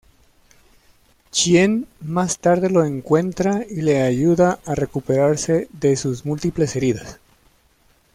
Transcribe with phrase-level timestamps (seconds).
[1.29, 7.19] Chien más tarde lo encuentra y le ayuda a recuperarse de sus múltiples heridas.